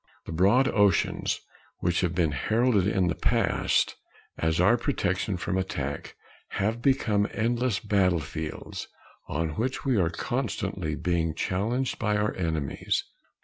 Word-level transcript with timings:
The 0.25 0.31
broad 0.31 0.67
oceans 0.67 1.39
which 1.77 2.01
have 2.01 2.15
been 2.15 2.31
heralded 2.31 2.87
in 2.87 3.05
the 3.05 3.13
past 3.13 3.95
as 4.35 4.59
our 4.59 4.75
protection 4.75 5.37
from 5.37 5.59
attack 5.59 6.15
have 6.47 6.81
become 6.81 7.27
endless 7.31 7.79
battlefields 7.79 8.87
on 9.27 9.49
which 9.49 9.85
we 9.85 9.97
are 9.97 10.09
constantly 10.09 10.95
being 10.95 11.35
challenged 11.35 11.99
by 11.99 12.17
our 12.17 12.33
enemies. 12.35 13.03